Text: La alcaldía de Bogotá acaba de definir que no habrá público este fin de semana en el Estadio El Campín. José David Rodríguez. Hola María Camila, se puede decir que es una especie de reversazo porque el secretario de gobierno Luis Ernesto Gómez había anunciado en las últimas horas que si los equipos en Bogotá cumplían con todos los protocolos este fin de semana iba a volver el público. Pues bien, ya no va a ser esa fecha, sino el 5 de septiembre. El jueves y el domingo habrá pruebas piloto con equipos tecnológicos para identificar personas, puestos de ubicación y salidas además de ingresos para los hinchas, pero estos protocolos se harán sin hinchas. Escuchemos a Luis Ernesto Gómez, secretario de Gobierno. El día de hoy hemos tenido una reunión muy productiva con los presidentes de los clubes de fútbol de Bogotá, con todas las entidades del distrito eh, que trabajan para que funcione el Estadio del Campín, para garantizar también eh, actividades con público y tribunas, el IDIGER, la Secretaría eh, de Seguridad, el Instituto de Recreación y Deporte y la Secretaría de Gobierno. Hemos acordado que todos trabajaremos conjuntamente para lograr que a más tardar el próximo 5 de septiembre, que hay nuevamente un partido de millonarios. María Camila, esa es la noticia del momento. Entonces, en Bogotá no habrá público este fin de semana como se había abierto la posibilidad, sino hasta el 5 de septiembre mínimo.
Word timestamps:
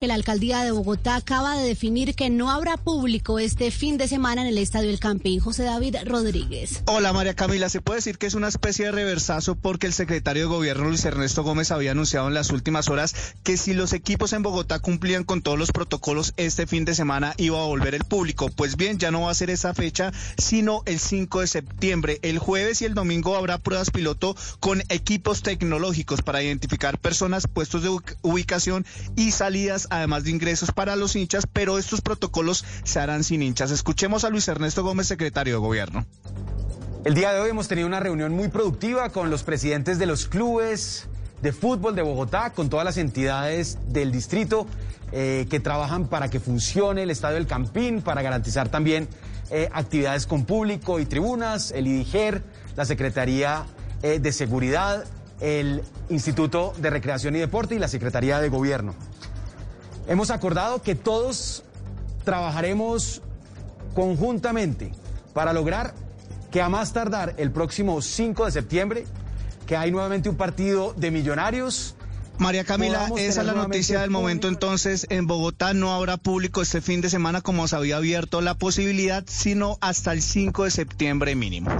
La 0.00 0.14
alcaldía 0.14 0.62
de 0.62 0.70
Bogotá 0.70 1.16
acaba 1.16 1.56
de 1.56 1.66
definir 1.66 2.14
que 2.14 2.30
no 2.30 2.52
habrá 2.52 2.76
público 2.76 3.40
este 3.40 3.72
fin 3.72 3.98
de 3.98 4.06
semana 4.06 4.42
en 4.42 4.46
el 4.46 4.56
Estadio 4.56 4.90
El 4.90 5.00
Campín. 5.00 5.40
José 5.40 5.64
David 5.64 5.96
Rodríguez. 6.04 6.84
Hola 6.86 7.12
María 7.12 7.34
Camila, 7.34 7.68
se 7.68 7.80
puede 7.80 7.98
decir 7.98 8.16
que 8.16 8.26
es 8.26 8.34
una 8.34 8.46
especie 8.46 8.84
de 8.84 8.92
reversazo 8.92 9.56
porque 9.56 9.88
el 9.88 9.92
secretario 9.92 10.44
de 10.44 10.48
gobierno 10.54 10.86
Luis 10.86 11.04
Ernesto 11.04 11.42
Gómez 11.42 11.72
había 11.72 11.90
anunciado 11.90 12.28
en 12.28 12.34
las 12.34 12.50
últimas 12.50 12.88
horas 12.88 13.34
que 13.42 13.56
si 13.56 13.74
los 13.74 13.92
equipos 13.92 14.32
en 14.34 14.44
Bogotá 14.44 14.78
cumplían 14.78 15.24
con 15.24 15.42
todos 15.42 15.58
los 15.58 15.72
protocolos 15.72 16.32
este 16.36 16.68
fin 16.68 16.84
de 16.84 16.94
semana 16.94 17.34
iba 17.36 17.60
a 17.60 17.66
volver 17.66 17.96
el 17.96 18.04
público. 18.04 18.50
Pues 18.54 18.76
bien, 18.76 18.98
ya 18.98 19.10
no 19.10 19.22
va 19.22 19.32
a 19.32 19.34
ser 19.34 19.50
esa 19.50 19.74
fecha, 19.74 20.12
sino 20.36 20.84
el 20.86 21.00
5 21.00 21.40
de 21.40 21.46
septiembre. 21.48 22.20
El 22.22 22.38
jueves 22.38 22.82
y 22.82 22.84
el 22.84 22.94
domingo 22.94 23.34
habrá 23.34 23.58
pruebas 23.58 23.90
piloto 23.90 24.36
con 24.60 24.80
equipos 24.90 25.42
tecnológicos 25.42 26.22
para 26.22 26.40
identificar 26.40 27.00
personas, 27.00 27.48
puestos 27.48 27.82
de 27.82 27.88
ubicación 28.22 28.86
y 29.16 29.32
salidas 29.32 29.87
además 29.90 30.24
de 30.24 30.30
ingresos 30.30 30.72
para 30.72 30.96
los 30.96 31.16
hinchas, 31.16 31.46
pero 31.52 31.78
estos 31.78 32.00
protocolos 32.00 32.64
se 32.84 33.00
harán 33.00 33.24
sin 33.24 33.42
hinchas. 33.42 33.70
Escuchemos 33.70 34.24
a 34.24 34.30
Luis 34.30 34.48
Ernesto 34.48 34.82
Gómez, 34.82 35.06
secretario 35.06 35.54
de 35.54 35.60
Gobierno. 35.60 36.06
El 37.04 37.14
día 37.14 37.32
de 37.32 37.40
hoy 37.40 37.50
hemos 37.50 37.68
tenido 37.68 37.86
una 37.86 38.00
reunión 38.00 38.32
muy 38.32 38.48
productiva 38.48 39.10
con 39.10 39.30
los 39.30 39.42
presidentes 39.42 39.98
de 39.98 40.06
los 40.06 40.26
clubes 40.26 41.06
de 41.42 41.52
fútbol 41.52 41.94
de 41.94 42.02
Bogotá, 42.02 42.50
con 42.50 42.68
todas 42.68 42.84
las 42.84 42.96
entidades 42.96 43.78
del 43.88 44.10
distrito 44.10 44.66
eh, 45.12 45.46
que 45.48 45.60
trabajan 45.60 46.08
para 46.08 46.28
que 46.28 46.40
funcione 46.40 47.04
el 47.04 47.10
Estadio 47.10 47.36
del 47.36 47.46
Campín, 47.46 48.02
para 48.02 48.22
garantizar 48.22 48.68
también 48.68 49.08
eh, 49.50 49.68
actividades 49.72 50.26
con 50.26 50.44
público 50.44 51.00
y 51.00 51.06
tribunas, 51.06 51.70
el 51.70 51.86
IDIGER, 51.86 52.42
la 52.76 52.84
Secretaría 52.84 53.64
eh, 54.02 54.18
de 54.18 54.32
Seguridad, 54.32 55.04
el 55.40 55.82
Instituto 56.10 56.74
de 56.78 56.90
Recreación 56.90 57.36
y 57.36 57.38
Deporte 57.38 57.74
y 57.74 57.78
la 57.78 57.88
Secretaría 57.88 58.40
de 58.40 58.48
Gobierno. 58.48 58.94
Hemos 60.08 60.30
acordado 60.30 60.80
que 60.80 60.94
todos 60.94 61.62
trabajaremos 62.24 63.20
conjuntamente 63.94 64.90
para 65.34 65.52
lograr 65.52 65.94
que 66.50 66.62
a 66.62 66.70
más 66.70 66.94
tardar 66.94 67.34
el 67.36 67.50
próximo 67.52 68.00
5 68.00 68.46
de 68.46 68.50
septiembre, 68.50 69.04
que 69.66 69.76
hay 69.76 69.90
nuevamente 69.90 70.30
un 70.30 70.36
partido 70.36 70.94
de 70.96 71.10
millonarios. 71.10 71.94
María 72.38 72.64
Camila, 72.64 73.10
esa 73.18 73.42
es 73.42 73.46
la 73.46 73.52
noticia 73.52 74.00
del 74.00 74.08
momento. 74.08 74.48
Entonces, 74.48 75.06
en 75.10 75.26
Bogotá 75.26 75.74
no 75.74 75.94
habrá 75.94 76.16
público 76.16 76.62
este 76.62 76.80
fin 76.80 77.02
de 77.02 77.10
semana 77.10 77.42
como 77.42 77.68
se 77.68 77.76
había 77.76 77.98
abierto 77.98 78.40
la 78.40 78.54
posibilidad, 78.54 79.24
sino 79.26 79.76
hasta 79.82 80.14
el 80.14 80.22
5 80.22 80.64
de 80.64 80.70
septiembre 80.70 81.34
mínimo. 81.34 81.70